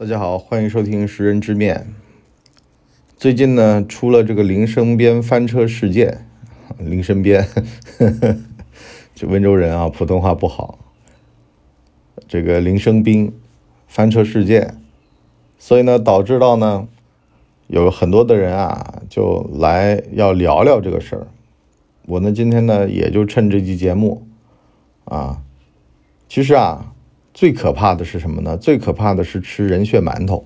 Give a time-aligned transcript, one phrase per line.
[0.00, 1.74] 大家好，欢迎收听《识人之面》。
[3.16, 6.24] 最近呢，出了这个林生边翻车事件。
[6.78, 7.44] 林生边，
[9.12, 10.78] 这温州人啊，普通话不好。
[12.28, 13.32] 这个林生斌
[13.88, 14.80] 翻车事件，
[15.58, 16.86] 所以呢，导致到呢，
[17.66, 21.26] 有很多的人啊，就来要聊聊这个事儿。
[22.06, 24.28] 我呢，今天呢，也就趁这期节目
[25.06, 25.42] 啊，
[26.28, 26.94] 其实啊。
[27.38, 28.56] 最可怕的是什么呢？
[28.56, 30.44] 最可怕的是吃人血馒头。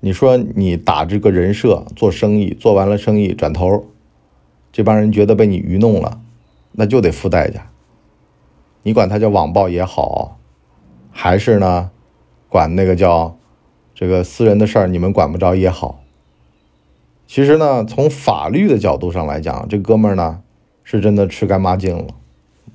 [0.00, 3.86] 你说你打这个人设做生意，做完了生意转头，
[4.72, 6.20] 这帮人觉得被你愚弄了，
[6.72, 7.70] 那就得付代价。
[8.82, 10.40] 你管他叫网暴也好，
[11.12, 11.92] 还是呢，
[12.48, 13.38] 管那个叫
[13.94, 16.02] 这个私人的事儿你们管不着也好。
[17.28, 20.42] 其实呢，从法律的角度上来讲，这哥们儿呢
[20.82, 22.08] 是真的吃干抹净了，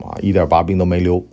[0.06, 1.26] 啊，一点把柄都没留。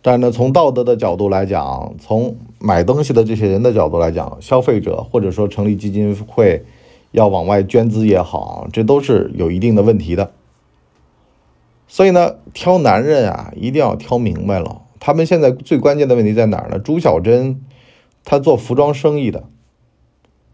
[0.00, 6.64] 但呢，从道德的角度来讲，从买东西的这些人的角度来讲，消费者或者说成立基金会
[7.10, 10.30] 要往外捐资也好，这都是有一定的问题的。
[11.88, 14.82] 所以呢，挑男人啊，一定要挑明白了。
[15.00, 16.78] 他们现在最关键的问题在哪儿呢？
[16.78, 17.60] 朱小珍，
[18.24, 19.44] 他做服装生意的，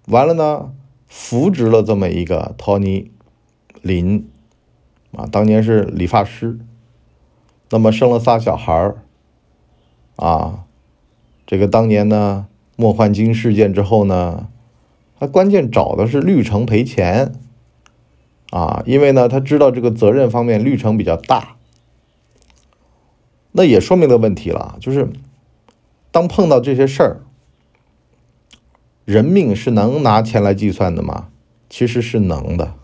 [0.06, 0.72] 完了呢，
[1.06, 3.08] 扶植了这么一个 Tony
[3.82, 4.26] 林，
[5.12, 6.58] 啊，当年是理发师，
[7.70, 9.03] 那么生了仨小孩儿。
[10.16, 10.64] 啊，
[11.46, 14.48] 这个当年呢，莫焕晶事件之后呢，
[15.18, 17.32] 他关键找的是绿城赔钱，
[18.50, 21.56] 啊，因为呢，他知道这个责任方面绿城比较大，
[23.52, 25.10] 那也说明了问题了，就是
[26.10, 27.20] 当碰到这些事儿，
[29.04, 31.28] 人命是能拿钱来计算的吗？
[31.68, 32.74] 其实是能的，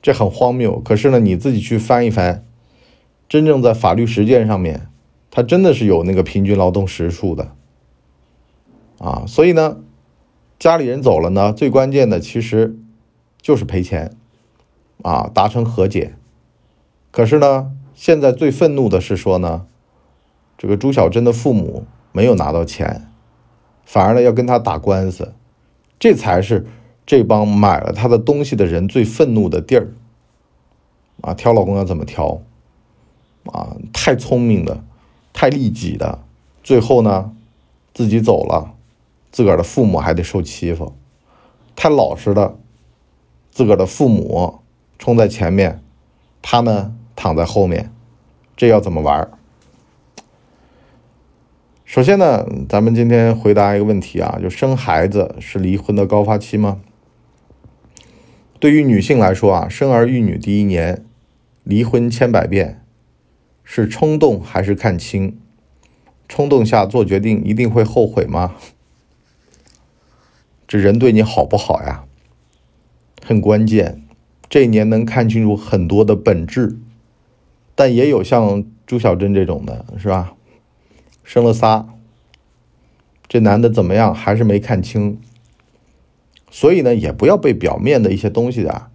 [0.00, 0.78] 这很荒谬。
[0.78, 2.44] 可是呢，你自己去翻一翻，
[3.28, 4.86] 真正在法律实践上面。
[5.34, 7.56] 他真的是有那个平均劳动时数的，
[8.98, 9.78] 啊，所以呢，
[10.58, 12.76] 家里人走了呢，最关键的其实
[13.40, 14.14] 就是赔钱，
[15.00, 16.16] 啊，达成和解。
[17.10, 19.66] 可是呢，现在最愤怒的是说呢，
[20.58, 23.08] 这个朱小贞的父母没有拿到钱，
[23.86, 25.32] 反而呢要跟他打官司，
[25.98, 26.66] 这才是
[27.06, 29.94] 这帮买了他的东西的人最愤怒的地儿。
[31.22, 32.42] 啊，挑老公要怎么挑？
[33.46, 34.84] 啊，太聪明的。
[35.32, 36.20] 太利己的，
[36.62, 37.32] 最后呢，
[37.94, 38.74] 自己走了，
[39.30, 40.92] 自个儿的父母还得受欺负；
[41.74, 42.58] 太老实的，
[43.50, 44.60] 自个儿的父母
[44.98, 45.82] 冲在前面，
[46.40, 47.92] 他呢躺在后面，
[48.56, 49.30] 这要怎么玩？
[51.84, 56.80] 首先呢，咱们今天回答一个问题啊，就生孩子是离婚的高发期吗？
[58.58, 61.04] 对于女性来说啊，生儿育女第一年，
[61.64, 62.81] 离婚千百遍。
[63.74, 65.40] 是冲动还是看清？
[66.28, 68.54] 冲动下做决定一定会后悔吗？
[70.68, 72.04] 这人对你好不好呀？
[73.24, 74.02] 很关键。
[74.50, 76.78] 这一年能看清楚很多的本质，
[77.74, 80.34] 但也有像朱小珍这种的，是吧？
[81.24, 81.88] 生了仨，
[83.26, 85.18] 这男的怎么样还是没看清。
[86.50, 88.90] 所以呢，也不要被表面的一些东西啊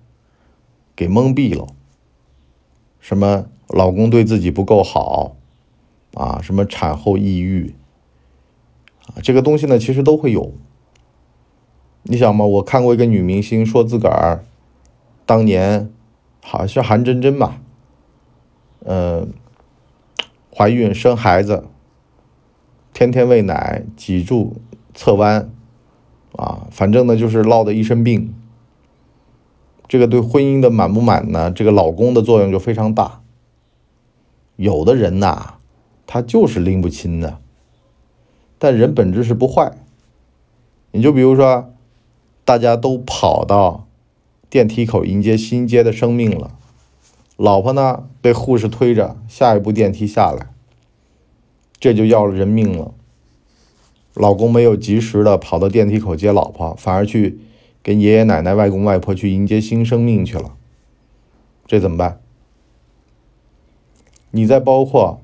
[0.96, 1.66] 给蒙蔽了。
[3.00, 3.50] 什么？
[3.68, 5.36] 老公对自己不够好，
[6.14, 7.76] 啊，什么产后抑郁，
[9.08, 10.54] 啊，这个东西呢，其实都会有。
[12.04, 14.46] 你想嘛，我看过一个女明星说自个儿
[15.26, 15.92] 当年
[16.42, 17.60] 好像是韩真真吧，
[18.86, 19.34] 嗯，
[20.56, 21.66] 怀孕生孩子，
[22.94, 24.62] 天天喂奶，脊柱
[24.94, 25.50] 侧弯，
[26.38, 28.34] 啊，反正呢就是落的一身病。
[29.90, 31.52] 这个对婚姻的满不满呢？
[31.52, 33.22] 这个老公的作用就非常大。
[34.58, 35.56] 有的人呐，
[36.06, 37.40] 他就是拎不清的，
[38.60, 39.72] 但人本质是不坏。
[40.92, 41.72] 你就比如说，
[42.44, 43.88] 大家都跑到
[44.50, 46.58] 电梯口迎接新接的生命了，
[47.36, 50.48] 老婆呢被护士推着下一步电梯下来，
[51.80, 52.94] 这就要了人命了。
[54.16, 57.40] 老公没有及时的跑到电梯口接老婆，反而去
[57.84, 60.56] 跟爷爷奶奶、外公外婆去迎接新生命去了，
[61.68, 62.20] 这怎么办？
[64.38, 65.20] 你再包括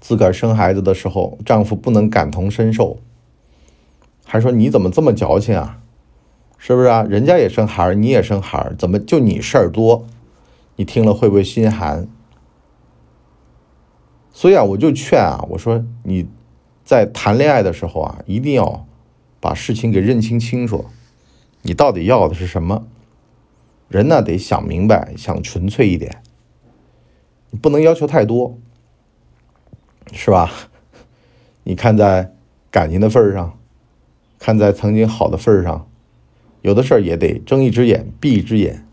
[0.00, 2.96] 自个儿生孩子的时候，丈夫不能感同身受，
[4.24, 5.82] 还说你怎么这么矫情啊？
[6.56, 7.02] 是不是啊？
[7.02, 10.06] 人家也生孩儿，你也生孩儿，怎么就你事儿多？
[10.76, 12.08] 你听了会不会心寒？
[14.32, 16.26] 所以啊，我就劝啊，我说你
[16.86, 18.86] 在谈恋爱的时候啊，一定要
[19.40, 20.86] 把事情给认清清楚，
[21.60, 22.86] 你到底要的是什么？
[23.88, 26.22] 人呢，得想明白，想纯粹一点。
[27.60, 28.58] 不能要求太多，
[30.12, 30.50] 是吧？
[31.64, 32.34] 你看，在
[32.70, 33.58] 感情的份儿上，
[34.38, 35.88] 看在曾经好的份儿上，
[36.62, 38.86] 有的事儿也得睁一只眼闭一只眼。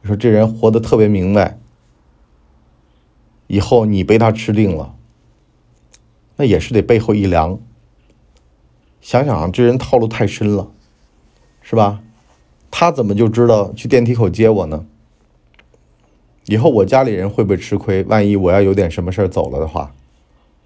[0.00, 1.58] 你说这人活得特别明白，
[3.46, 4.96] 以后你被他吃定了，
[6.36, 7.58] 那也是得背后一凉。
[9.00, 10.70] 想想这人套路太深了，
[11.60, 12.02] 是吧？
[12.70, 14.86] 他怎么就知道去电梯口接我呢？
[16.46, 18.02] 以后我家里人会不会吃亏？
[18.04, 19.92] 万一我要有点什么事儿走了的话，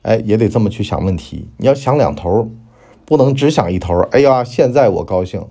[0.03, 1.49] 哎，也得这么去想问题。
[1.59, 2.49] 你要想两头，
[3.05, 4.01] 不能只想一头。
[4.11, 5.47] 哎呀，现在我高兴，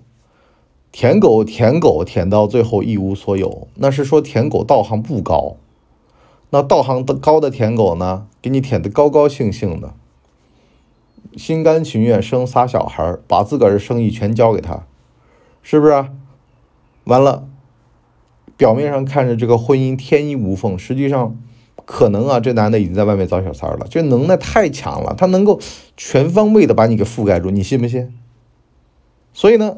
[0.92, 5.58] 舔狗舔狗舔到最后一无所有，那是说舔狗道行不高。
[6.50, 9.94] 那道行的高的舔狗呢，给你舔的高高兴兴的，
[11.38, 14.86] 心甘情愿生仨小孩，把自个儿的生意全交给他，
[15.62, 16.06] 是不是？
[17.04, 17.48] 完了。
[18.58, 21.38] 表面上看着这个婚姻天衣无缝，实际上
[21.86, 23.86] 可能啊，这男的已经在外面找小三了。
[23.90, 25.60] 这能耐太强了，他能够
[25.98, 28.14] 全方位的把你给覆盖住，你信不信？
[29.34, 29.78] 所以呢，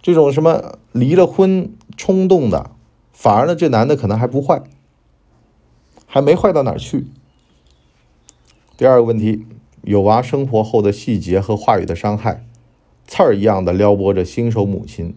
[0.00, 2.70] 这种什么离了婚冲动的，
[3.12, 4.62] 反而呢，这男的可能还不坏，
[6.06, 7.06] 还没坏到哪儿去。
[8.76, 9.44] 第二个问题，
[9.82, 12.46] 有娃生活后的细节和话语的伤害，
[13.06, 15.16] 刺儿一样的撩拨着新手母亲，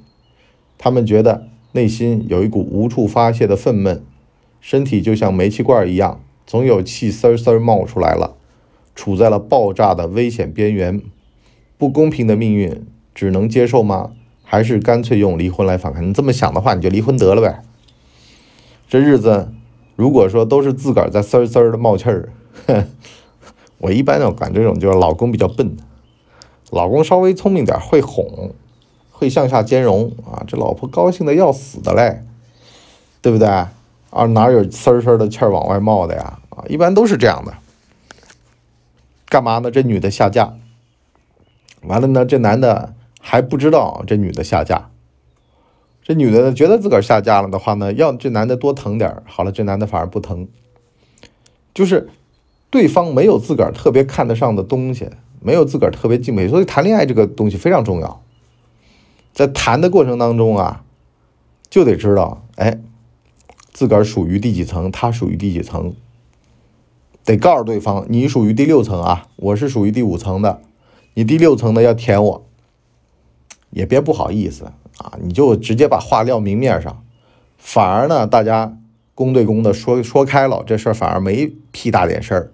[0.80, 1.50] 他们觉得。
[1.75, 4.00] 内心有一股无处发泄的愤懑，
[4.62, 8.38] 身体就像煤气罐一样，总有气丝丝冒出来了，
[8.95, 11.01] 处在了爆炸的危险边缘。
[11.77, 14.12] 不公平的命运，只能接受吗？
[14.45, 16.07] 还是干脆用离婚来反抗？
[16.07, 17.62] 你这么想的话，你就离婚得了呗。
[18.88, 19.50] 这日子，
[19.98, 22.30] 如果说都是自个儿在丝丝的冒气儿，
[23.80, 25.75] 我一般呢管这种就是老公比较笨，
[26.71, 28.54] 老公稍微聪明点会哄。
[29.18, 32.22] 会向下兼容啊，这老婆高兴的要死的嘞，
[33.22, 33.48] 对不对？
[33.48, 36.40] 啊，哪有丝丝的气儿往外冒的呀？
[36.50, 37.54] 啊，一般都是这样的。
[39.28, 39.72] 干嘛呢？
[39.72, 40.54] 这女的下嫁，
[41.84, 44.90] 完了呢，这男的还不知道这女的下嫁。
[46.04, 49.24] 这女的呢，觉得自个儿下嫁了的话呢，要这男的多疼点儿。
[49.26, 50.48] 好了，这男的反而不疼，
[51.74, 52.10] 就是
[52.70, 55.10] 对方没有自个儿特别看得上的东西，
[55.42, 58.22] 没有自个儿特别敬佩，所以谈恋爱这个东西非常重要。
[59.36, 60.86] 在谈的过程当中啊，
[61.70, 62.80] 就得知道，哎，
[63.74, 65.94] 自个儿属于第几层，他属于第几层，
[67.26, 70.62] 得告诉对方，你属于第六层啊，我是属于第五层的，
[71.16, 72.46] 你第六层的要舔我，
[73.72, 77.04] 也别不好意思啊，你就直接把话撂明面上，
[77.58, 78.78] 反而呢，大家
[79.14, 82.52] 公对公的说说开了，这事儿反而没屁大点事儿，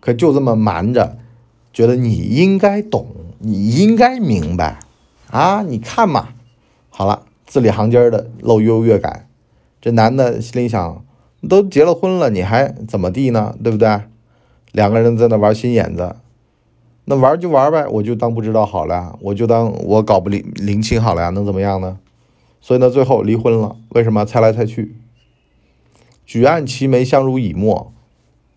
[0.00, 1.16] 可就这么瞒着，
[1.72, 3.06] 觉得你应该懂，
[3.38, 4.80] 你应该明白。
[5.32, 6.28] 啊，你看嘛，
[6.90, 9.30] 好了，字里行间的露优越感，
[9.80, 11.02] 这男的心里想，
[11.48, 13.56] 都结了婚了，你还怎么地呢？
[13.64, 14.02] 对不对？
[14.72, 16.16] 两个人在那玩心眼子，
[17.06, 21.98] 那玩就玩呗，我就当不知道好了，我就当我搞不灵灵清好了呀，能怎么样呢？
[22.60, 23.74] 所以呢，最后离婚了。
[23.88, 24.26] 为什么？
[24.26, 24.94] 猜来猜去，
[26.26, 27.90] 举案齐眉，相濡以沫，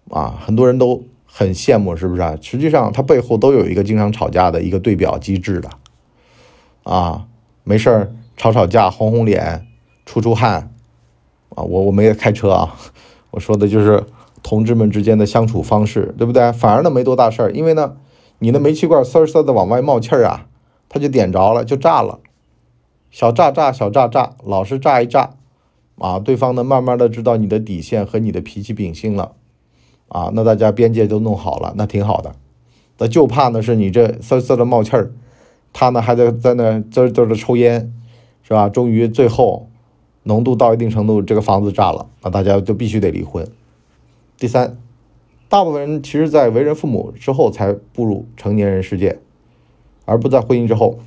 [0.10, 2.38] 啊，很多人都很羡慕，是不是啊？
[2.42, 5.70] 实际上，他背后都有一个经常吵架的一个对表机制的。
[6.86, 7.26] 啊，
[7.64, 9.66] 没事儿，吵吵架，红红脸，
[10.06, 10.72] 出出汗，
[11.50, 12.76] 啊，我我没开车啊，
[13.32, 14.04] 我说的就是
[14.44, 16.52] 同志们之间的相处方式，对不对？
[16.52, 17.98] 反而呢没多大事儿，因为呢，
[18.38, 20.46] 你的煤气罐嗖嗖的往外冒气儿啊，
[20.88, 22.20] 它就点着了，就炸了，
[23.10, 25.32] 小炸炸，小炸炸，老是炸一炸，
[25.98, 29.32] 啊，对方呢慢慢的知道你的底线和你的脾气秉性了，
[30.10, 32.36] 啊，那大家边界都弄好了，那挺好的，
[33.00, 35.12] 那就怕呢是你这嗖嗖的冒气儿。
[35.78, 37.92] 他呢还在在那滋滋的抽烟，
[38.44, 38.70] 是吧？
[38.70, 39.68] 终于最后
[40.24, 43.46] 浓度到一定程度，这个房子炸了，那大家就必须得离婚。
[44.38, 44.78] 第三，
[45.50, 49.20] 大部分人其实在为人父母之后才步入成年人世界，
[50.06, 50.98] 而不在婚姻之后。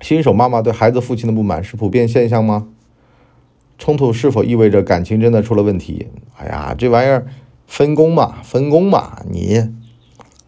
[0.00, 2.66] 新手妈妈对孩子父亲的不满是普遍现象吗？
[3.78, 6.08] 冲突是否意味着感情真的出了问题？
[6.36, 7.28] 哎呀，这玩意儿
[7.68, 9.72] 分工嘛，分工嘛，你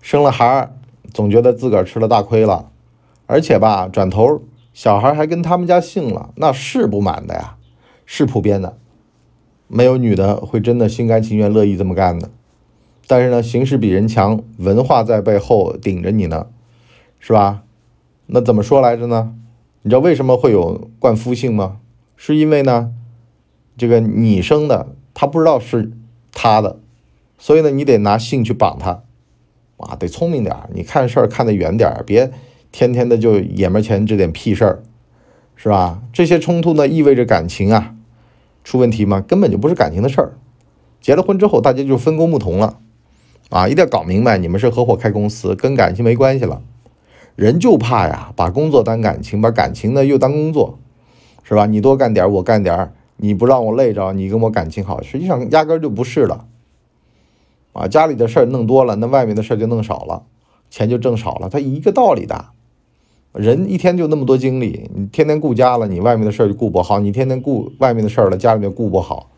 [0.02, 0.72] 生了孩儿，
[1.14, 2.69] 总觉得自个儿吃了大亏了。
[3.30, 7.54] 而且吧，转头小孩还跟他们家姓了，那是不满的呀，
[8.04, 8.76] 是普遍的，
[9.68, 12.28] 没有女的会真的心甘情愿乐意这么干的。
[13.06, 16.48] 但是呢，形势比人强，文化在背后顶着你呢，
[17.20, 17.62] 是吧？
[18.26, 19.36] 那怎么说来着呢？
[19.82, 21.78] 你知道为什么会有冠夫姓吗？
[22.16, 22.92] 是因为呢，
[23.76, 25.92] 这个你生的，他不知道是
[26.32, 26.80] 他的，
[27.38, 29.04] 所以呢，你得拿姓去绑他，
[29.76, 32.32] 啊，得聪明点你看事儿看得远点别。
[32.72, 34.82] 天天的就眼门前这点屁事儿，
[35.56, 36.02] 是吧？
[36.12, 37.94] 这些冲突呢，意味着感情啊
[38.62, 39.20] 出问题吗？
[39.20, 40.32] 根本就不是感情的事儿。
[41.00, 42.78] 结了婚之后，大家就分工不同了，
[43.48, 46.62] 啊，一定要搞明白，你们是合伙开公司，跟感情没关系了。
[47.36, 50.78] 人就怕呀，把工作当感情，把感情呢又当工作，
[51.42, 51.66] 是吧？
[51.66, 56.46] 你多干点，我干点，你不让我累着，你跟我感情好，实际上压根就不是了。
[57.72, 60.24] 啊，家里的事儿弄多了，那外面的事儿就弄少了，
[60.68, 62.46] 钱就挣少了，它一个道理的。
[63.32, 69.30] 人一天就那么多精力，你天天顾家了，你外面的事儿就顾不好；你天天顾外面的事儿了，家里面顾不好，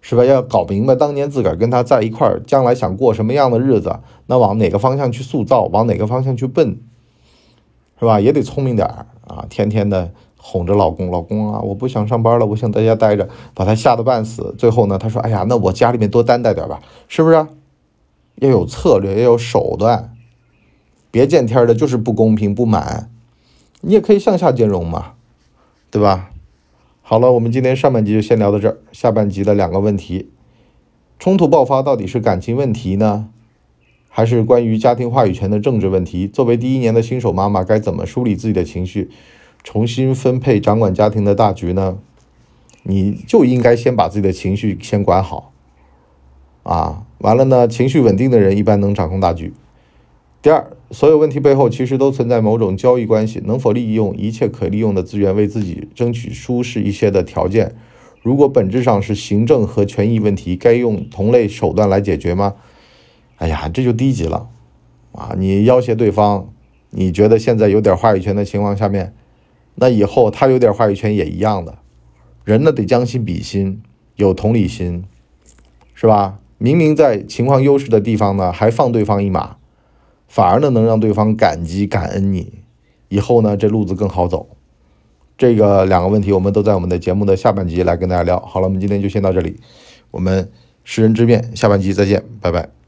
[0.00, 0.24] 是吧？
[0.24, 6.78] 要搞明白当年自个儿跟他在一块儿，将来想过什么样的日子，那往哪个方向去塑造，往哪个方向去奔，
[7.98, 8.18] 是吧？
[8.18, 9.44] 也得聪明点儿啊！
[9.50, 14.54] 天天的哄着老公，老公啊，我不想上班了，我想在家待着，把他吓得半死。
[14.56, 17.46] 最后呢，他说：“哎呀，那我家里面多担待点吧，是不是？
[18.36, 20.12] 要有策略，要有手段，
[21.10, 23.10] 别见天的就是不公平不满。”
[23.86, 25.12] 你也可以向下兼容嘛，
[25.90, 26.30] 对吧？
[27.02, 28.78] 好了，我们今天上半集就先聊到这儿。
[28.92, 30.30] 下半集的两个问题：
[31.18, 33.28] 冲突爆发到底是感情问题呢，
[34.08, 36.26] 还是关于家庭话语权的政治问题？
[36.26, 39.10] 作为第一年的新手妈妈，该怎么梳理自己的情绪，
[39.62, 41.98] 重新分配掌管家庭的大局呢？
[42.84, 45.52] 你就应该先把自己的情绪先管好
[46.62, 47.04] 啊！
[47.18, 49.52] 完了呢，情绪稳定的人一般能掌控大局。
[50.44, 50.76] 第二。
[50.90, 57.74] 所有问题背后其实都存在某种交易关系，能否利用一切可利用的资源为自己争取舒适一些的条件？
[58.22, 62.56] 如果本质上是行政和权益问题，该用同类手段来解决吗？
[63.36, 64.50] 哎呀，这就低级了
[65.12, 65.34] 啊！
[65.38, 66.52] 你要挟对方，
[66.90, 69.14] 你觉得现在有点话语权的情况下面，
[69.76, 71.78] 那以后他有点话语权也一样的。
[72.44, 73.80] 人呢得将心比心，
[74.16, 75.04] 有同理心，
[75.94, 76.38] 是吧？
[76.58, 79.56] 明明在情况优势的地方呢，还放对方一马。
[80.34, 82.54] 反而呢，能让对方感激感恩你，
[83.08, 84.48] 以后呢，这路子更好走。
[85.38, 88.40] 这个两个问题，我们都在我们的节目的下半集来跟大家聊。
[88.40, 89.60] 好了，我们今天就先到这里，
[90.10, 90.50] 我们
[90.82, 92.74] 识人之面下半集再见，拜拜。